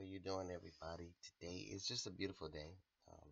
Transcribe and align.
are 0.00 0.08
you 0.08 0.16
doing, 0.16 0.48
everybody? 0.48 1.12
Today 1.20 1.68
is 1.68 1.84
just 1.84 2.08
a 2.08 2.16
beautiful 2.16 2.48
day. 2.48 2.72
Um, 3.04 3.30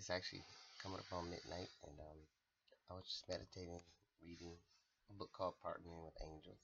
it's 0.00 0.08
actually 0.08 0.40
coming 0.80 0.96
up 0.96 1.12
on 1.12 1.28
midnight, 1.28 1.68
and 1.84 1.92
um, 2.00 2.20
I 2.88 2.96
was 2.96 3.04
just 3.04 3.28
meditating, 3.28 3.84
reading 4.24 4.56
a 5.12 5.14
book 5.20 5.28
called 5.36 5.60
Partnering 5.60 6.08
with 6.08 6.16
Angels, 6.24 6.56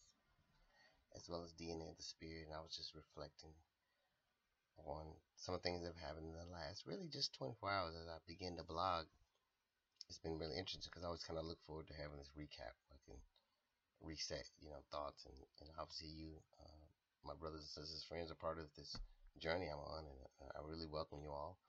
as 1.12 1.28
well 1.28 1.44
as 1.44 1.52
DNA 1.52 1.92
of 1.92 2.00
the 2.00 2.08
Spirit, 2.08 2.48
and 2.48 2.56
I 2.56 2.64
was 2.64 2.72
just 2.72 2.96
reflecting 2.96 3.52
on 4.80 5.04
some 5.36 5.52
of 5.52 5.60
the 5.60 5.68
things 5.68 5.84
that 5.84 5.92
have 5.92 6.00
happened 6.08 6.32
in 6.32 6.40
the 6.40 6.48
last 6.48 6.88
really 6.88 7.12
just 7.12 7.36
24 7.36 7.60
hours 7.68 7.92
as 7.92 8.08
I 8.08 8.24
begin 8.24 8.56
to 8.56 8.64
blog. 8.64 9.04
It's 10.08 10.24
been 10.24 10.40
really 10.40 10.56
interesting 10.56 10.88
because 10.88 11.04
I 11.04 11.12
always 11.12 11.28
kind 11.28 11.36
of 11.36 11.44
look 11.44 11.60
forward 11.68 11.92
to 11.92 12.00
having 12.00 12.16
this 12.16 12.32
recap. 12.32 12.72
I 12.88 12.96
can 13.04 13.20
reset, 14.00 14.48
you 14.64 14.72
know, 14.72 14.80
thoughts, 14.88 15.28
and, 15.28 15.36
and 15.60 15.68
obviously 15.76 16.08
you. 16.08 16.40
Uh, 16.56 16.87
my 17.28 17.36
brothers 17.36 17.60
and 17.60 17.84
sisters, 17.84 18.08
friends 18.08 18.32
are 18.32 18.40
part 18.40 18.56
of 18.56 18.72
this 18.72 18.96
journey 19.36 19.68
I'm 19.68 19.84
on, 19.84 20.08
and 20.08 20.20
uh, 20.40 20.56
I 20.56 20.64
really 20.64 20.88
welcome 20.88 21.20
you 21.20 21.28
all. 21.28 21.60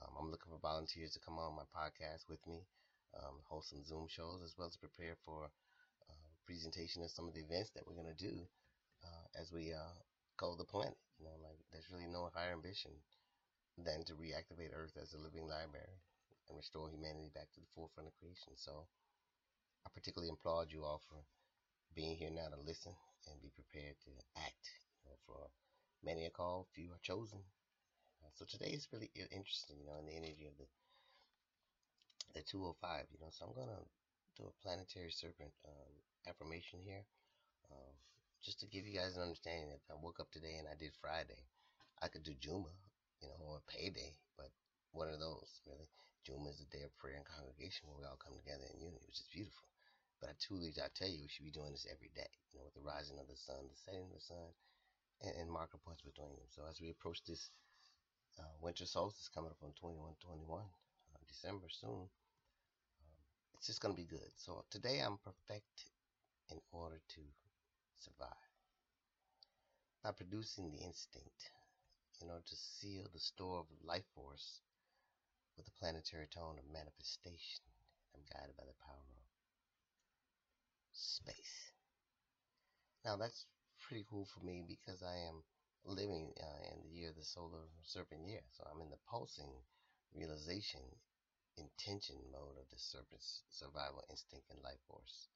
Um, 0.00 0.08
I'm 0.16 0.32
looking 0.32 0.48
for 0.48 0.56
volunteers 0.56 1.12
to 1.12 1.20
come 1.20 1.36
on 1.36 1.52
my 1.52 1.68
podcast 1.68 2.32
with 2.32 2.40
me, 2.48 2.64
um, 3.20 3.44
host 3.44 3.76
some 3.76 3.84
Zoom 3.84 4.08
shows, 4.08 4.40
as 4.40 4.56
well 4.56 4.72
as 4.72 4.80
prepare 4.80 5.20
for 5.20 5.52
uh, 6.08 6.28
presentation 6.48 7.04
of 7.04 7.12
some 7.12 7.28
of 7.28 7.36
the 7.36 7.44
events 7.44 7.68
that 7.76 7.84
we're 7.84 8.00
going 8.00 8.08
to 8.08 8.16
do 8.16 8.48
uh, 9.04 9.26
as 9.36 9.52
we 9.52 9.76
uh, 9.76 10.00
go 10.40 10.56
the 10.56 10.64
planet. 10.64 10.96
You 11.20 11.28
know, 11.28 11.36
like 11.44 11.60
there's 11.68 11.92
really 11.92 12.08
no 12.08 12.32
higher 12.32 12.56
ambition 12.56 12.96
than 13.76 14.08
to 14.08 14.16
reactivate 14.16 14.72
Earth 14.72 14.96
as 14.96 15.12
a 15.12 15.20
living 15.20 15.44
library 15.44 16.00
and 16.48 16.56
restore 16.56 16.88
humanity 16.88 17.28
back 17.36 17.52
to 17.52 17.60
the 17.60 17.68
forefront 17.76 18.08
of 18.08 18.16
creation. 18.16 18.56
So 18.56 18.88
I 19.84 19.92
particularly 19.92 20.32
applaud 20.32 20.72
you 20.72 20.88
all 20.88 21.04
for 21.04 21.20
being 21.92 22.16
here 22.16 22.32
now 22.32 22.48
to 22.48 22.56
listen 22.64 22.96
and 23.28 23.36
be 23.44 23.52
prepared 23.52 24.00
to 24.08 24.40
act 24.40 24.72
for 25.26 25.50
many 26.02 26.26
are 26.26 26.34
called, 26.34 26.66
few 26.74 26.90
are 26.92 27.02
chosen. 27.02 27.40
Uh, 28.22 28.30
so 28.34 28.44
today 28.44 28.70
is 28.70 28.88
really 28.92 29.10
interesting, 29.14 29.76
you 29.80 29.86
know, 29.86 29.98
in 29.98 30.06
the 30.06 30.16
energy 30.16 30.46
of 30.46 30.56
the 30.58 30.66
the 32.34 32.42
205, 32.42 33.06
you 33.12 33.20
know. 33.20 33.28
So 33.30 33.44
I'm 33.46 33.54
gonna 33.54 33.84
do 34.36 34.48
a 34.48 34.60
planetary 34.64 35.12
serpent 35.12 35.52
um, 35.68 35.92
affirmation 36.26 36.80
here, 36.80 37.04
uh, 37.70 37.92
just 38.40 38.60
to 38.60 38.66
give 38.66 38.86
you 38.86 38.96
guys 38.96 39.16
an 39.16 39.22
understanding. 39.22 39.70
If 39.72 39.84
I 39.90 40.00
woke 40.00 40.20
up 40.20 40.30
today 40.32 40.56
and 40.58 40.68
I 40.68 40.74
did 40.78 40.96
Friday, 41.00 41.44
I 42.00 42.08
could 42.08 42.24
do 42.24 42.34
Juma, 42.40 42.72
you 43.20 43.28
know, 43.28 43.36
or 43.44 43.60
payday, 43.68 44.16
but 44.36 44.50
one 44.92 45.08
of 45.08 45.20
those 45.20 45.60
really. 45.66 45.88
Juma 46.22 46.54
is 46.54 46.62
a 46.62 46.70
day 46.70 46.86
of 46.86 46.94
prayer 47.02 47.18
and 47.18 47.26
congregation 47.26 47.90
where 47.90 47.98
we 47.98 48.06
all 48.06 48.14
come 48.22 48.38
together 48.38 48.62
in 48.70 48.78
unity, 48.78 49.02
which 49.10 49.18
is 49.18 49.34
beautiful. 49.34 49.66
But 50.22 50.30
I 50.30 50.34
truly, 50.38 50.70
I 50.78 50.86
tell 50.94 51.10
you, 51.10 51.18
we 51.18 51.26
should 51.26 51.42
be 51.42 51.50
doing 51.50 51.74
this 51.74 51.82
every 51.90 52.14
day. 52.14 52.30
You 52.54 52.62
know, 52.62 52.70
with 52.70 52.78
the 52.78 52.86
rising 52.86 53.18
of 53.18 53.26
the 53.26 53.34
sun, 53.34 53.66
the 53.66 53.74
setting 53.74 54.06
of 54.06 54.14
the 54.14 54.22
sun, 54.22 54.54
and, 55.22 55.32
and 55.40 55.50
marker 55.50 55.78
points 55.84 56.02
between 56.02 56.28
them. 56.36 56.48
So 56.50 56.62
as 56.68 56.80
we 56.80 56.90
approach 56.90 57.22
this 57.24 57.50
uh, 58.38 58.54
winter 58.60 58.86
solstice 58.86 59.30
coming 59.32 59.50
up 59.50 59.62
on 59.62 59.72
2121 59.80 60.60
uh, 60.60 61.18
December 61.28 61.66
soon, 61.70 62.06
um, 63.00 63.16
it's 63.56 63.66
just 63.66 63.80
going 63.80 63.94
to 63.94 64.00
be 64.00 64.08
good. 64.08 64.30
So 64.36 64.64
today 64.70 65.00
I'm 65.00 65.18
perfect 65.22 65.90
in 66.50 66.58
order 66.72 67.00
to 67.16 67.22
survive 67.98 68.50
by 70.02 70.10
producing 70.10 70.70
the 70.70 70.82
instinct 70.82 71.50
in 72.20 72.28
order 72.28 72.42
to 72.46 72.56
seal 72.56 73.06
the 73.12 73.20
store 73.20 73.60
of 73.60 73.66
life 73.84 74.06
force 74.14 74.60
with 75.56 75.66
the 75.66 75.78
planetary 75.78 76.26
tone 76.34 76.58
of 76.58 76.72
manifestation. 76.72 77.62
I'm 78.14 78.22
guided 78.32 78.56
by 78.56 78.64
the 78.64 78.78
power 78.82 78.98
of 78.98 79.24
space. 80.92 81.72
Now 83.04 83.16
that's 83.16 83.46
pretty 83.82 84.06
cool 84.08 84.24
for 84.26 84.40
me 84.44 84.64
because 84.66 85.02
I 85.02 85.16
am 85.28 85.42
living 85.84 86.32
uh, 86.40 86.62
in 86.72 86.82
the 86.82 86.94
year 86.94 87.10
of 87.10 87.16
the 87.16 87.24
solar 87.24 87.66
serpent 87.82 88.26
year. 88.26 88.42
So 88.52 88.64
I'm 88.70 88.80
in 88.80 88.90
the 88.90 89.02
pulsing 89.10 89.52
realization 90.14 90.80
intention 91.58 92.16
mode 92.32 92.56
of 92.58 92.68
the 92.70 92.78
serpent's 92.78 93.42
survival 93.50 94.02
instinct 94.10 94.48
and 94.50 94.62
life 94.64 94.80
force. 94.88 95.28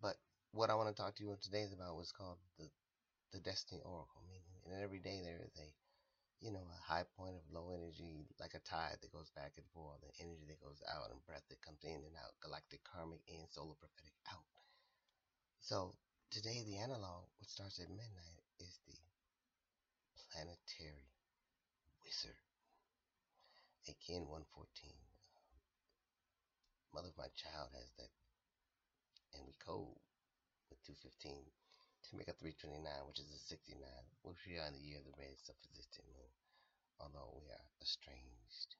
But 0.00 0.16
what 0.52 0.70
I 0.70 0.74
want 0.76 0.94
to 0.94 1.02
talk 1.02 1.16
to 1.16 1.24
you 1.24 1.36
today 1.42 1.62
is 1.62 1.72
about 1.72 1.96
what's 1.96 2.12
called 2.12 2.38
the 2.58 2.70
the 3.32 3.40
destiny 3.40 3.82
oracle. 3.84 4.22
Meaning, 4.28 4.60
and 4.66 4.82
every 4.82 5.00
day 5.00 5.20
there 5.22 5.42
is 5.42 5.56
a 5.58 5.68
you 6.44 6.52
know 6.52 6.66
a 6.68 6.80
high 6.84 7.04
point 7.16 7.36
of 7.36 7.46
low 7.52 7.70
energy, 7.70 8.28
like 8.40 8.54
a 8.54 8.60
tide 8.60 8.98
that 9.02 9.12
goes 9.12 9.30
back 9.34 9.54
and 9.56 9.66
forth, 9.74 10.02
and 10.02 10.12
energy 10.20 10.46
that 10.48 10.60
goes 10.62 10.82
out, 10.90 11.10
and 11.10 11.24
breath 11.26 11.46
that 11.50 11.62
comes 11.62 11.82
in 11.84 12.02
and 12.04 12.16
out, 12.22 12.36
galactic 12.42 12.82
karmic 12.84 13.20
in, 13.28 13.46
solar 13.50 13.74
prophetic 13.78 14.14
out. 14.30 14.46
So 15.60 15.94
Today, 16.34 16.66
the 16.66 16.82
analog, 16.82 17.30
which 17.38 17.54
starts 17.54 17.78
at 17.78 17.86
midnight, 17.86 18.42
is 18.58 18.82
the 18.90 18.98
planetary 20.34 21.06
wizard. 22.02 22.34
Again, 23.86 24.26
114. 24.26 24.42
Mother 26.90 27.14
of 27.14 27.22
my 27.22 27.30
child 27.38 27.70
has 27.78 27.86
that, 28.02 28.10
and 29.38 29.46
we 29.46 29.54
code 29.62 29.94
with 30.74 30.82
215 30.82 31.38
to 31.38 32.18
make 32.18 32.26
a 32.26 32.34
329, 32.34 32.82
which 33.06 33.22
is 33.22 33.30
a 33.30 33.38
69, 33.38 33.78
which 34.26 34.42
we 34.42 34.58
are 34.58 34.66
in 34.66 34.74
the 34.74 34.82
year 34.82 34.98
of 34.98 35.06
the 35.06 35.14
red 35.14 35.38
self-existent 35.38 36.02
moon, 36.18 36.34
although 36.98 37.38
we 37.38 37.46
are 37.54 37.68
estranged. 37.78 38.74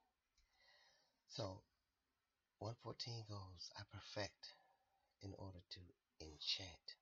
So, 1.30 1.62
114 2.58 3.30
goes, 3.30 3.70
I 3.78 3.86
perfect 3.94 4.58
in 5.22 5.38
order 5.38 5.62
to 5.62 5.82
enchant 6.18 6.98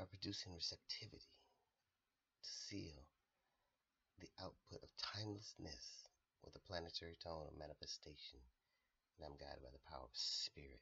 by 0.00 0.08
producing 0.08 0.56
receptivity 0.56 1.28
to 1.28 2.48
seal 2.48 3.04
the 4.16 4.32
output 4.40 4.80
of 4.80 4.88
timelessness 4.96 6.08
with 6.40 6.56
a 6.56 6.64
planetary 6.64 7.20
tone 7.20 7.44
of 7.44 7.60
manifestation, 7.60 8.40
and 9.20 9.28
I'm 9.28 9.36
guided 9.36 9.60
by 9.60 9.68
the 9.68 9.84
power 9.84 10.08
of 10.08 10.16
spirit. 10.16 10.80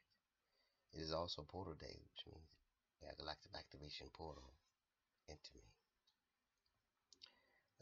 It 0.95 1.03
is 1.03 1.11
also 1.11 1.43
portal 1.43 1.75
day, 1.75 1.99
which 1.99 2.23
means 2.31 2.47
a 3.03 3.11
galactic 3.19 3.51
activation 3.59 4.07
portal 4.15 4.55
into 5.27 5.51
me. 5.51 5.67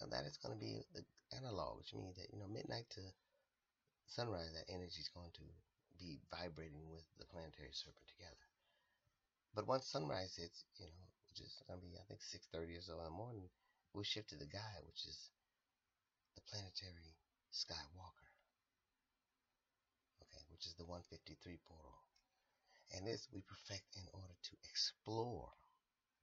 Now 0.01 0.09
that 0.09 0.25
is 0.25 0.41
going 0.41 0.57
to 0.57 0.61
be 0.61 0.81
the 0.97 1.05
analog, 1.37 1.77
which 1.77 1.93
means 1.93 2.17
that 2.17 2.33
you 2.33 2.41
know 2.41 2.49
midnight 2.49 2.89
to 2.97 3.05
sunrise, 4.09 4.57
that 4.57 4.73
energy 4.73 5.05
is 5.05 5.13
going 5.13 5.29
to 5.37 5.45
be 6.01 6.17
vibrating 6.33 6.89
with 6.89 7.05
the 7.21 7.29
planetary 7.29 7.73
serpent 7.77 8.09
together. 8.09 8.49
But 9.53 9.69
once 9.69 9.85
sunrise 9.85 10.33
hits, 10.33 10.65
you 10.81 10.89
know, 10.89 11.05
which 11.37 11.47
is 11.53 11.61
gonna 11.67 11.81
be 11.81 11.93
I 11.97 12.03
think 12.09 12.21
6:30 12.21 12.77
or 12.77 12.81
so 12.81 12.97
in 12.97 13.05
the 13.05 13.11
morning, 13.11 13.49
we'll 13.93 14.03
shift 14.03 14.29
to 14.29 14.37
the 14.37 14.47
guide, 14.47 14.83
which 14.85 15.05
is 15.05 15.29
the 16.33 16.41
planetary 16.41 17.15
Skywalker. 17.53 18.33
Okay, 20.23 20.43
which 20.49 20.65
is 20.65 20.73
the 20.75 20.85
153 20.85 21.57
portal. 21.57 21.97
And 22.91 23.05
this 23.05 23.27
we 23.31 23.41
perfect 23.41 23.97
in 23.97 24.07
order 24.13 24.33
to 24.33 24.57
explore 24.63 25.53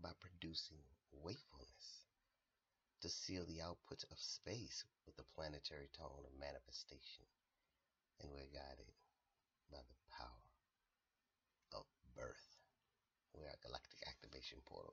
by 0.00 0.10
producing 0.19 0.82
wakefulness 1.12 2.06
to 3.02 3.08
seal 3.08 3.46
the 3.46 3.62
output 3.62 4.02
of 4.10 4.19
space 4.19 4.84
with 5.06 5.16
the 5.16 5.25
planetary 5.36 5.88
tone 5.96 6.25
of 6.26 6.41
manifestation. 6.41 7.26
And 8.20 8.32
we're 8.32 8.50
guided 8.50 8.91
by 9.70 9.78
the 9.78 9.98
power 10.10 10.50
of 11.72 11.86
birth 12.16 12.56
We 13.34 13.44
are 13.44 13.58
galactic 13.62 14.03
activation 14.34 14.58
portal. 14.66 14.90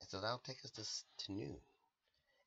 And 0.00 0.08
so 0.08 0.20
that'll 0.20 0.44
take 0.44 0.60
us 0.64 0.72
to, 0.76 0.84
to 1.24 1.32
noon. 1.32 1.56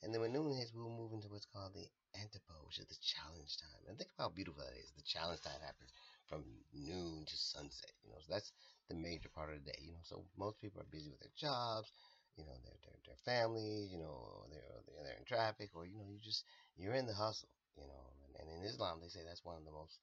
And 0.01 0.13
then 0.13 0.21
when 0.21 0.33
noon 0.33 0.53
hits, 0.53 0.73
we'll 0.73 0.89
move 0.89 1.13
into 1.13 1.29
what's 1.29 1.49
called 1.49 1.73
the 1.73 1.85
antipode, 2.17 2.65
which 2.65 2.81
is 2.81 2.89
the 2.89 3.01
challenge 3.01 3.57
time. 3.57 3.81
And 3.89 3.97
think 3.97 4.09
about 4.13 4.33
how 4.33 4.37
beautiful 4.37 4.61
that 4.65 4.77
is. 4.77 4.93
The 4.97 5.05
challenge 5.05 5.41
time 5.41 5.61
happens 5.61 5.93
from 6.25 6.41
noon 6.73 7.25
to 7.25 7.35
sunset. 7.37 7.93
You 8.05 8.13
know, 8.13 8.21
so 8.21 8.29
that's 8.33 8.49
the 8.89 8.97
major 8.97 9.29
part 9.29 9.53
of 9.53 9.61
the 9.61 9.69
day. 9.69 9.81
You 9.81 9.93
know, 9.93 10.05
so 10.05 10.25
most 10.37 10.57
people 10.61 10.81
are 10.81 10.89
busy 10.93 11.09
with 11.09 11.21
their 11.21 11.37
jobs, 11.37 11.93
you 12.33 12.45
know, 12.45 12.57
their 12.65 12.77
their, 12.81 12.97
their 13.05 13.21
families, 13.25 13.93
you 13.93 14.01
know, 14.01 14.45
they're, 14.49 14.81
they're 14.89 15.05
they're 15.05 15.21
in 15.21 15.25
traffic, 15.29 15.69
or 15.77 15.85
you 15.85 16.01
know, 16.01 16.09
you 16.09 16.17
just 16.17 16.45
you're 16.77 16.97
in 16.97 17.05
the 17.05 17.13
hustle. 17.13 17.49
You 17.77 17.85
know, 17.85 18.03
and, 18.25 18.41
and 18.41 18.47
in 18.57 18.65
Islam 18.65 18.99
they 19.01 19.13
say 19.13 19.21
that's 19.21 19.45
one 19.45 19.57
of 19.57 19.65
the 19.65 19.71
most 19.73 20.01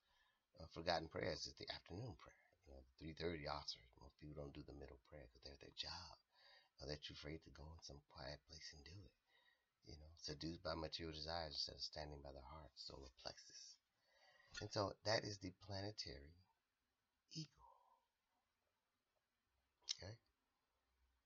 uh, 0.62 0.66
forgotten 0.70 1.10
prayers 1.10 1.42
is 1.46 1.58
the 1.58 1.66
afternoon 1.74 2.14
prayer. 2.22 2.47
You 2.68 2.76
know, 2.76 2.84
3:30 3.00 3.48
officers. 3.48 3.88
Most 3.96 4.20
people 4.20 4.36
don't 4.36 4.52
do 4.52 4.62
the 4.62 4.76
middle 4.76 5.00
prayer 5.08 5.24
because 5.24 5.40
they're 5.42 5.56
at 5.56 5.64
their 5.64 5.80
job, 5.80 6.20
or 6.78 6.86
they're 6.86 7.00
too 7.00 7.16
afraid 7.16 7.40
to 7.44 7.56
go 7.56 7.64
in 7.64 7.80
some 7.80 8.00
quiet 8.12 8.44
place 8.44 8.68
and 8.76 8.84
do 8.84 8.92
it. 8.92 9.16
You 9.88 9.96
know, 9.96 10.12
seduced 10.20 10.62
by 10.62 10.76
material 10.76 11.16
desires 11.16 11.56
instead 11.56 11.80
of 11.80 11.80
standing 11.80 12.20
by 12.20 12.36
the 12.36 12.44
heart, 12.44 12.76
solar 12.76 13.08
plexus. 13.24 13.80
And 14.60 14.68
so 14.70 14.92
that 15.08 15.24
is 15.24 15.38
the 15.38 15.56
planetary 15.64 16.36
eagle. 17.32 17.72
Okay? 19.96 20.12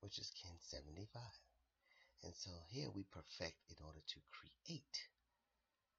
Which 0.01 0.19
is 0.19 0.31
kin 0.31 0.55
75. 0.61 1.11
And 2.23 2.35
so 2.37 2.51
here 2.71 2.91
we 2.91 3.03
perfect 3.03 3.67
in 3.67 3.83
order 3.83 3.99
to 3.99 4.21
create 4.31 5.11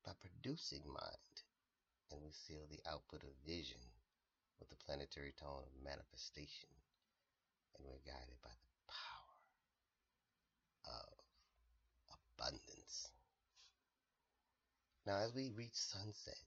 by 0.05 0.13
producing 0.15 0.87
mind. 0.87 1.35
And 2.11 2.21
we 2.21 2.31
seal 2.31 2.67
the 2.69 2.83
output 2.87 3.23
of 3.23 3.35
vision 3.45 3.81
with 4.63 4.71
the 4.71 4.85
planetary 4.87 5.35
tone 5.35 5.67
of 5.67 5.83
manifestation, 5.83 6.71
and 7.75 7.83
we're 7.83 7.99
guided 8.07 8.39
by 8.39 8.55
the 8.55 8.71
power 8.87 9.35
of 10.87 11.19
abundance. 12.31 13.11
Now, 15.03 15.19
as 15.19 15.35
we 15.35 15.51
reach 15.51 15.75
sunset, 15.75 16.39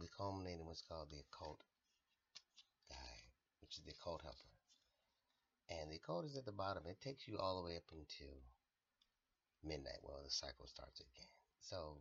we 0.00 0.08
culminate 0.16 0.56
in 0.60 0.64
what's 0.64 0.80
called 0.80 1.12
the 1.12 1.20
occult 1.20 1.60
guide, 2.88 3.28
which 3.60 3.76
is 3.76 3.84
the 3.84 3.92
occult 3.92 4.22
helper. 4.24 4.56
And 5.68 5.92
the 5.92 6.00
occult 6.00 6.24
is 6.24 6.40
at 6.40 6.48
the 6.48 6.56
bottom. 6.56 6.84
It 6.88 7.04
takes 7.04 7.28
you 7.28 7.36
all 7.36 7.60
the 7.60 7.68
way 7.68 7.76
up 7.76 7.84
until 7.92 8.32
midnight. 9.62 10.00
Well, 10.02 10.24
the 10.24 10.30
cycle 10.32 10.66
starts 10.66 11.00
again. 11.00 11.28
So 11.60 12.00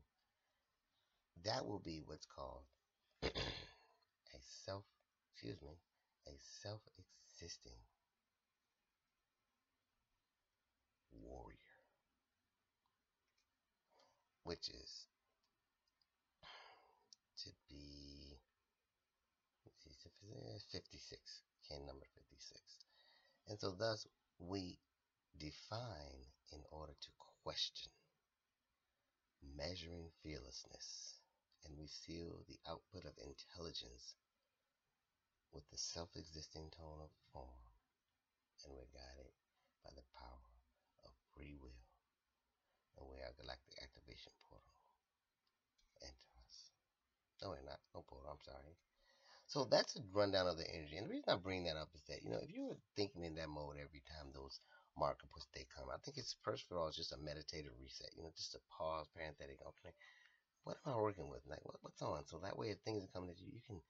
that 1.43 1.67
will 1.67 1.83
be 1.83 2.01
what's 2.07 2.25
called 2.25 2.63
a 3.23 4.39
self, 4.65 4.85
excuse 5.39 5.61
me, 5.63 5.71
a 6.27 6.35
self-existing 6.61 7.79
warrior, 11.15 11.79
which 14.43 14.67
is 14.67 15.07
to 17.37 17.51
be 17.69 18.35
eh, 19.63 20.59
56, 20.73 21.21
kin 21.69 21.85
number 21.87 22.05
56. 22.19 22.59
And 23.47 23.57
so 23.61 23.71
thus 23.79 24.05
we 24.39 24.77
define 25.39 26.27
in 26.51 26.59
order 26.69 26.91
to 26.99 27.09
question, 27.45 27.93
measuring 29.55 30.11
fearlessness, 30.21 31.15
and 31.63 31.79
we 31.79 31.87
seal 31.87 32.43
the 32.49 32.59
output 32.67 33.05
of 33.05 33.15
intelligence 33.23 34.15
with 35.53 35.65
the 35.69 35.77
self-existing 35.77 36.71
tone 36.73 37.01
of 37.01 37.11
form, 37.33 37.65
and 38.65 38.73
we're 38.73 38.89
guided 38.91 39.33
by 39.83 39.91
the 39.95 40.05
power 40.15 40.49
of 41.05 41.11
free 41.33 41.55
will, 41.59 41.83
and 42.97 43.07
we 43.09 43.17
are 43.21 43.33
galactic 43.39 43.77
activation 43.81 44.33
portal 44.47 44.69
enter 46.03 46.31
us. 46.47 46.71
No, 47.41 47.51
we're 47.51 47.65
not. 47.65 47.79
No 47.93 48.03
portal. 48.07 48.31
I'm 48.31 48.43
sorry. 48.43 48.75
So 49.47 49.65
that's 49.65 49.97
a 49.97 50.05
rundown 50.13 50.45
of 50.45 50.57
the 50.61 50.69
energy. 50.69 50.97
And 50.97 51.09
the 51.09 51.13
reason 51.17 51.33
I 51.33 51.37
bring 51.41 51.65
that 51.65 51.79
up 51.79 51.89
is 51.95 52.05
that, 52.05 52.21
you 52.21 52.29
know, 52.29 52.41
if 52.41 52.53
you 52.53 52.69
were 52.69 52.77
thinking 52.95 53.25
in 53.25 53.33
that 53.41 53.49
mode 53.49 53.81
every 53.81 54.05
time 54.05 54.29
those 54.29 54.61
marker 54.93 55.25
puts 55.33 55.49
they 55.53 55.65
come, 55.73 55.89
I 55.89 55.97
think 56.05 56.17
it's 56.17 56.37
first 56.45 56.69
of 56.69 56.77
all, 56.77 56.91
just 56.93 57.13
a 57.13 57.17
meditative 57.17 57.73
reset, 57.81 58.13
you 58.13 58.21
know, 58.21 58.33
just 58.37 58.53
a 58.53 58.61
pause, 58.69 59.09
parenthetic, 59.09 59.57
okay, 59.65 59.93
what 60.63 60.77
am 60.85 60.93
I 60.93 61.01
working 61.01 61.29
with? 61.29 61.41
Like, 61.49 61.65
what, 61.65 61.81
what's 61.81 62.01
on? 62.01 62.27
So 62.29 62.37
that 62.43 62.57
way, 62.57 62.69
if 62.69 62.77
things 62.85 63.01
are 63.01 63.15
coming 63.15 63.31
at 63.31 63.41
you, 63.41 63.49
you 63.49 63.63
can 63.65 63.81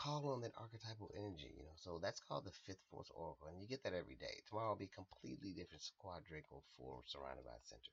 call 0.00 0.32
on 0.32 0.40
that 0.40 0.56
archetypal 0.56 1.12
energy, 1.12 1.52
you 1.52 1.68
know. 1.68 1.76
So 1.76 2.00
that's 2.00 2.24
called 2.24 2.48
the 2.48 2.56
fifth 2.64 2.80
force 2.88 3.12
oracle, 3.12 3.52
and 3.52 3.60
you 3.60 3.68
get 3.68 3.84
that 3.84 3.92
every 3.92 4.16
day. 4.16 4.40
Tomorrow 4.48 4.72
will 4.72 4.80
be 4.80 4.88
completely 4.88 5.52
different 5.52 5.84
quadrangle 6.00 6.64
four 6.72 7.04
surrounded 7.04 7.44
by 7.44 7.60
center, 7.68 7.92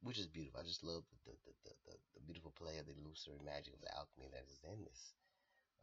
which 0.00 0.16
is 0.16 0.32
beautiful. 0.32 0.64
I 0.64 0.64
just 0.64 0.80
love 0.80 1.04
the 1.12 1.36
the, 1.44 1.52
the, 1.68 1.72
the, 1.84 1.94
the 2.16 2.24
beautiful 2.24 2.56
play 2.56 2.80
of 2.80 2.88
the 2.88 2.96
illusory 2.96 3.44
magic 3.44 3.76
of 3.76 3.84
the 3.84 3.92
alchemy 3.92 4.32
that 4.32 4.48
is 4.48 4.64
in 4.64 4.88
this. 4.88 5.12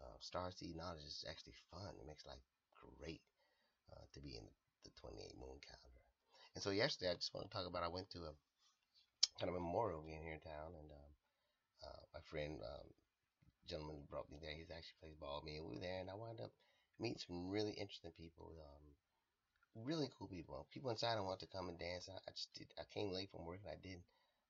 Uh, 0.01 0.17
Star 0.17 0.49
Seed 0.49 0.73
knowledge 0.73 1.05
is 1.05 1.21
actually 1.29 1.53
fun. 1.69 1.93
It 2.01 2.09
makes 2.09 2.25
life 2.25 2.41
great 2.97 3.21
uh, 3.93 4.05
to 4.17 4.19
be 4.19 4.33
in 4.33 4.45
the 4.81 4.89
28 4.97 5.37
moon 5.37 5.61
calendar. 5.61 6.01
And 6.57 6.63
so 6.65 6.73
yesterday, 6.73 7.13
I 7.13 7.21
just 7.21 7.37
want 7.37 7.45
to 7.45 7.53
talk 7.53 7.69
about. 7.69 7.85
I 7.85 7.93
went 7.93 8.09
to 8.17 8.25
a 8.25 8.33
kind 9.37 9.53
of 9.53 9.53
memorial 9.53 10.01
here 10.01 10.17
in 10.25 10.41
town, 10.41 10.73
and 10.73 10.89
um, 10.89 11.11
uh, 11.85 12.03
my 12.17 12.21
friend, 12.25 12.57
um, 12.65 12.89
gentleman 13.71 14.03
brought 14.11 14.27
me 14.27 14.35
there. 14.43 14.51
He's 14.51 14.67
actually 14.67 14.99
plays 14.99 15.15
ball 15.15 15.39
with 15.39 15.47
me, 15.47 15.63
we 15.63 15.79
were 15.79 15.83
there, 15.83 16.03
and 16.03 16.11
I 16.11 16.19
wound 16.19 16.43
up 16.43 16.51
meeting 16.99 17.23
some 17.23 17.47
really 17.47 17.71
interesting 17.71 18.11
people. 18.19 18.51
Um, 18.51 18.83
really 19.87 20.11
cool 20.19 20.27
people. 20.27 20.67
People 20.67 20.91
inside 20.91 21.15
I 21.15 21.23
wanted 21.23 21.47
to 21.47 21.55
come 21.55 21.71
and 21.71 21.79
dance. 21.79 22.11
I, 22.11 22.19
I 22.19 22.31
just 22.35 22.51
did. 22.53 22.67
I 22.75 22.83
came 22.91 23.11
late 23.11 23.31
from 23.31 23.47
work 23.47 23.63
and 23.63 23.71
I 23.71 23.79
didn't. 23.79 24.03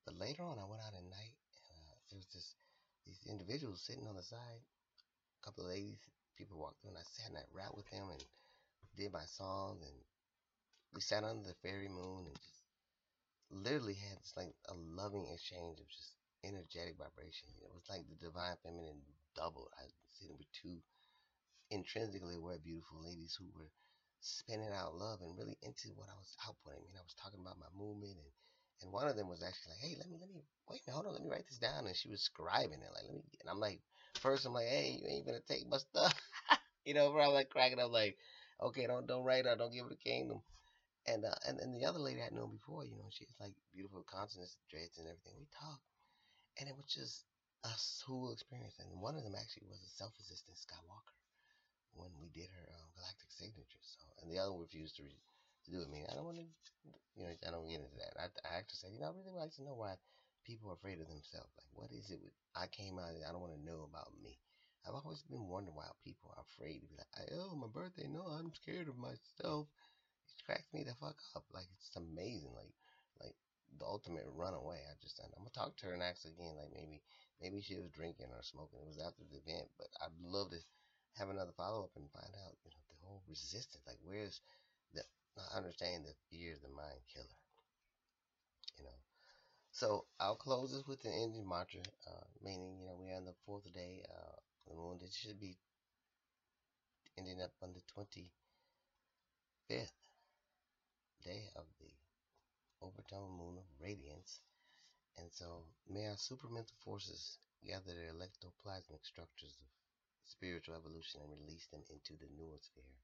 But 0.04 0.18
later 0.18 0.42
on, 0.42 0.58
I 0.58 0.66
went 0.66 0.82
out 0.82 0.98
at 0.98 1.06
night 1.06 1.36
and 1.70 1.78
uh, 1.86 1.94
there 2.10 2.18
was 2.18 2.26
this 2.34 2.58
these 3.06 3.22
individuals 3.30 3.82
sitting 3.82 4.06
on 4.06 4.18
the 4.18 4.22
side. 4.22 4.62
A 4.62 5.40
couple 5.46 5.64
of 5.66 5.70
ladies, 5.70 5.98
people 6.38 6.58
walked 6.58 6.82
through, 6.82 6.94
and 6.94 7.02
I 7.02 7.06
sat 7.06 7.30
and 7.30 7.38
I 7.38 7.46
rap 7.54 7.74
with 7.74 7.90
them 7.90 8.10
and 8.10 8.22
did 8.96 9.12
my 9.12 9.26
songs, 9.26 9.82
and 9.82 9.98
we 10.94 11.00
sat 11.00 11.24
under 11.24 11.42
the 11.42 11.58
fairy 11.62 11.88
moon 11.88 12.26
and 12.26 12.36
just 12.36 12.62
literally 13.50 13.94
had 13.94 14.18
this 14.22 14.34
like 14.36 14.54
a 14.70 14.74
loving 14.74 15.26
exchange 15.32 15.80
of 15.80 15.88
just 15.88 16.14
energetic 16.44 16.98
vibration. 16.98 17.48
It 17.62 17.70
was 17.72 17.86
like 17.88 18.06
the 18.08 18.18
divine 18.18 18.58
feminine 18.62 19.02
doubled. 19.34 19.70
I 19.78 19.86
sitting 20.12 20.36
with 20.38 20.50
two 20.52 20.78
intrinsically 21.70 22.36
aware, 22.36 22.58
beautiful 22.58 23.00
ladies 23.02 23.34
who 23.38 23.48
were 23.56 23.70
spinning 24.20 24.70
out 24.70 24.94
love 24.94 25.20
and 25.22 25.36
really 25.36 25.58
into 25.62 25.88
what 25.96 26.08
I 26.08 26.16
was 26.18 26.36
outputting. 26.46 26.78
I 26.78 26.86
mean, 26.86 27.00
I 27.00 27.06
was 27.06 27.16
talking 27.18 27.40
about 27.40 27.58
my 27.58 27.70
movement 27.74 28.18
and 28.18 28.32
and 28.82 28.92
one 28.92 29.06
of 29.06 29.14
them 29.14 29.28
was 29.28 29.42
actually 29.42 29.78
like, 29.78 29.82
hey, 29.82 29.94
let 29.96 30.10
me 30.10 30.18
let 30.18 30.28
me 30.28 30.42
wait, 30.68 30.82
hold 30.90 31.06
on, 31.06 31.12
let 31.14 31.22
me 31.22 31.30
write 31.30 31.46
this 31.46 31.58
down. 31.58 31.86
And 31.86 31.94
she 31.94 32.08
was 32.10 32.28
scribing 32.28 32.82
it 32.82 32.90
like, 32.94 33.06
let 33.06 33.14
me. 33.14 33.22
And 33.40 33.48
I'm 33.48 33.60
like, 33.60 33.80
first 34.20 34.44
I'm 34.44 34.54
like, 34.54 34.66
hey, 34.66 34.98
you 35.00 35.06
ain't 35.08 35.26
gonna 35.26 35.40
take 35.46 35.68
my 35.70 35.78
stuff, 35.78 36.14
you 36.84 36.94
know. 36.94 37.12
Bro, 37.12 37.30
I'm 37.30 37.34
like 37.34 37.48
cracking 37.48 37.78
up 37.78 37.92
like, 37.92 38.16
okay, 38.60 38.86
don't 38.86 39.06
don't 39.06 39.24
write 39.24 39.46
her, 39.46 39.54
don't 39.54 39.72
give 39.72 39.84
her 39.84 39.94
the 39.94 39.96
kingdom. 39.96 40.42
And 41.06 41.24
uh, 41.24 41.38
and 41.46 41.58
and 41.60 41.74
the 41.74 41.86
other 41.86 41.98
lady 41.98 42.20
I 42.20 42.26
would 42.26 42.34
known 42.34 42.58
before, 42.58 42.84
you 42.84 42.96
know, 42.96 43.06
she's 43.10 43.34
like 43.40 43.54
beautiful 43.72 44.04
consonants, 44.06 44.56
dreads, 44.70 44.98
and 44.98 45.06
everything. 45.06 45.34
We 45.38 45.46
talked, 45.54 45.86
and 46.58 46.68
it 46.68 46.76
was 46.76 46.88
just 46.88 47.24
a 47.64 47.72
cool 48.06 48.32
experience. 48.32 48.76
And 48.80 49.00
one 49.00 49.16
of 49.16 49.24
them 49.24 49.36
actually 49.38 49.68
was 49.70 49.80
a 49.82 49.96
self-existent 49.98 50.58
Skywalker 50.58 51.16
when 51.94 52.10
we 52.20 52.28
did 52.32 52.48
her 52.48 52.66
um, 52.76 52.88
galactic 52.96 53.30
signature. 53.32 53.84
So, 53.84 54.02
and 54.20 54.28
the 54.30 54.40
other 54.40 54.52
one 54.52 54.64
refused 54.64 54.96
to, 54.96 55.04
re- 55.04 55.24
to 55.64 55.68
do 55.70 55.80
it. 55.84 55.88
I 55.88 55.92
mean, 55.92 56.06
I 56.08 56.14
don't 56.16 56.28
want 56.28 56.40
to, 56.40 56.48
you 57.16 57.22
know, 57.24 57.32
I 57.32 57.50
don't 57.52 57.68
get 57.68 57.84
into 57.84 57.98
that. 58.00 58.14
I, 58.18 58.26
I 58.48 58.50
actually 58.60 58.80
say, 58.80 58.90
you 58.92 59.00
know, 59.00 59.12
I 59.12 59.16
really 59.16 59.36
like 59.36 59.52
to 59.56 59.64
know 59.64 59.76
why 59.76 59.96
people 60.44 60.70
are 60.72 60.78
afraid 60.78 61.00
of 61.00 61.08
themselves. 61.08 61.52
Like, 61.56 61.70
what 61.72 61.92
is 61.92 62.10
it? 62.10 62.20
With, 62.20 62.34
I 62.56 62.66
came 62.68 62.98
out 62.98 63.12
I 63.12 63.30
don't 63.32 63.44
want 63.44 63.54
to 63.56 63.68
know 63.68 63.86
about 63.86 64.12
me. 64.22 64.38
I've 64.82 64.98
always 64.98 65.22
been 65.30 65.46
wondering 65.46 65.76
why 65.78 65.86
people 66.02 66.34
are 66.34 66.42
afraid 66.42 66.82
to 66.82 66.88
be 66.90 66.98
like, 66.98 67.30
oh, 67.38 67.54
my 67.54 67.70
birthday. 67.70 68.10
No, 68.10 68.26
I'm 68.26 68.50
scared 68.56 68.88
of 68.90 68.98
myself. 68.98 69.70
It 70.26 70.42
cracks 70.44 70.66
me 70.74 70.82
the 70.82 70.94
fuck 70.98 71.14
up. 71.36 71.44
Like, 71.54 71.70
it's 71.78 71.94
amazing. 71.94 72.50
Like 72.56 72.74
the 73.78 73.86
ultimate 73.86 74.26
runaway. 74.34 74.80
I 74.84 74.94
just, 75.00 75.20
I'm 75.22 75.30
gonna 75.36 75.50
talk 75.54 75.76
to 75.78 75.86
her 75.86 75.96
next 75.96 76.24
again. 76.24 76.56
Like, 76.56 76.72
maybe, 76.74 77.02
maybe 77.40 77.62
she 77.62 77.76
was 77.76 77.90
drinking 77.90 78.30
or 78.32 78.42
smoking. 78.42 78.80
It 78.80 78.88
was 78.88 79.00
after 79.00 79.24
the 79.24 79.40
event, 79.40 79.68
but 79.78 79.88
I'd 80.00 80.16
love 80.20 80.50
to 80.50 80.60
have 81.18 81.28
another 81.28 81.52
follow 81.56 81.84
up 81.84 81.94
and 81.96 82.10
find 82.10 82.32
out, 82.46 82.56
you 82.64 82.70
know, 82.70 82.84
the 82.88 83.00
whole 83.04 83.22
resistance. 83.28 83.82
Like, 83.86 84.00
where's 84.04 84.40
the 84.94 85.02
not 85.36 85.56
understanding 85.56 86.04
the 86.04 86.14
fear 86.30 86.52
is 86.52 86.60
the 86.60 86.68
mind 86.68 87.00
killer. 87.12 87.38
You 88.76 88.84
know. 88.84 89.00
So 89.72 90.04
I'll 90.20 90.36
close 90.36 90.72
this 90.72 90.86
with 90.86 91.02
the 91.02 91.08
ending 91.08 91.48
mantra, 91.48 91.80
uh, 92.06 92.26
meaning, 92.42 92.78
you 92.80 92.86
know, 92.86 92.96
we're 92.98 93.16
on 93.16 93.24
the 93.24 93.34
fourth 93.46 93.72
day, 93.72 94.04
uh, 94.08 94.36
the 94.68 94.74
moon. 94.74 95.00
It 95.00 95.12
should 95.12 95.40
be 95.40 95.56
ending 97.16 97.40
up 97.40 97.52
on 97.62 97.72
the 97.72 97.80
25th 97.94 98.28
day 101.24 101.48
of 101.56 101.64
the 101.80 102.01
overtone 102.82 103.38
moon 103.38 103.56
of 103.58 103.64
radiance. 103.80 104.40
And 105.16 105.30
so 105.30 105.64
may 105.88 106.06
our 106.06 106.18
supramental 106.18 106.76
forces 106.84 107.38
gather 107.64 107.94
their 107.94 108.12
electroplasmic 108.12 109.04
structures 109.06 109.54
of 109.60 109.68
spiritual 110.24 110.74
evolution 110.74 111.20
and 111.22 111.32
release 111.46 111.66
them 111.70 111.82
into 111.90 112.18
the 112.18 112.30
noosphere. 112.34 112.98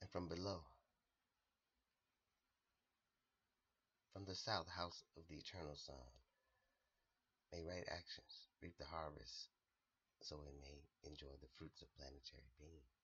And 0.00 0.10
from 0.10 0.28
below, 0.28 0.62
from 4.12 4.24
the 4.24 4.34
south 4.34 4.68
house 4.68 5.02
of 5.16 5.22
the 5.28 5.36
eternal 5.36 5.76
sun, 5.76 5.96
may 7.52 7.62
right 7.62 7.86
actions 7.88 8.46
reap 8.62 8.76
the 8.78 8.84
harvest 8.84 9.48
so 10.20 10.36
it 10.46 10.54
may 10.60 11.08
enjoy 11.08 11.32
the 11.40 11.48
fruits 11.56 11.80
of 11.82 11.94
planetary 11.96 12.50
being. 12.58 12.97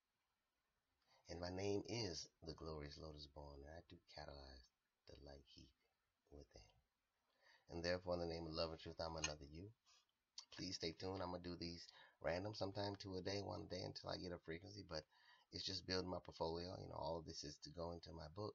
And 1.31 1.40
my 1.40 1.50
name 1.50 1.83
is 1.88 2.28
the 2.47 2.54
glorious 2.54 2.99
lotus 2.99 3.26
born, 3.35 3.61
and 3.61 3.71
I 3.71 3.81
do 3.88 3.97
catalyze 4.16 4.64
the 5.09 5.16
light 5.26 5.45
heat 5.54 5.71
within. 6.31 6.62
And 7.71 7.83
therefore, 7.85 8.14
in 8.14 8.21
the 8.21 8.26
name 8.26 8.47
of 8.47 8.54
love 8.54 8.71
and 8.71 8.81
truth, 8.81 9.00
I'm 9.00 9.16
another 9.16 9.47
you 9.52 9.71
please 10.57 10.76
stay 10.76 10.95
tuned. 10.99 11.23
I'm 11.23 11.35
gonna 11.35 11.43
do 11.43 11.57
these 11.59 11.87
random, 12.23 12.54
sometime 12.54 12.95
two 12.99 13.16
a 13.16 13.23
day, 13.23 13.43
one 13.43 13.66
day 13.71 13.83
until 13.85 14.11
I 14.11 14.16
get 14.16 14.33
a 14.33 14.38
frequency. 14.38 14.85
But 14.88 15.02
it's 15.52 15.66
just 15.66 15.87
building 15.87 16.11
my 16.11 16.23
portfolio. 16.25 16.75
You 16.81 16.88
know, 16.88 16.99
all 16.99 17.19
of 17.19 17.26
this 17.26 17.45
is 17.45 17.59
to 17.64 17.71
go 17.71 17.93
into 17.93 18.12
my 18.12 18.31
book, 18.35 18.54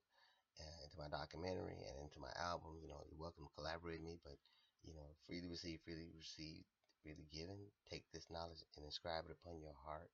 and 0.60 0.72
into 0.84 0.98
my 1.00 1.12
documentary, 1.12 1.80
and 1.88 1.96
into 2.04 2.20
my 2.20 2.32
album. 2.40 2.80
You 2.82 2.90
know, 2.90 3.04
you're 3.12 3.20
welcome 3.20 3.48
to 3.48 3.56
collaborate 3.56 4.00
with 4.02 4.08
me, 4.08 4.20
but 4.24 4.40
you 4.84 4.96
know, 4.96 5.16
freely 5.28 5.50
receive, 5.50 5.80
freely 5.84 6.08
receive, 6.16 6.64
freely 7.04 7.28
given. 7.32 7.60
Take 7.92 8.08
this 8.14 8.28
knowledge 8.32 8.64
and 8.76 8.86
inscribe 8.86 9.28
it 9.28 9.36
upon 9.36 9.60
your 9.60 9.76
heart. 9.84 10.12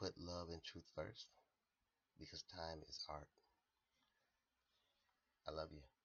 Put 0.00 0.14
love 0.18 0.48
and 0.50 0.64
truth 0.64 0.90
first, 0.96 1.26
because 2.18 2.42
time 2.44 2.78
is 2.88 3.04
art. 3.06 3.28
I 5.46 5.52
love 5.52 5.68
you. 5.72 5.99